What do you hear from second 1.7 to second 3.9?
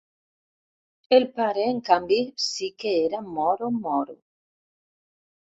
en canvi, sí que era moro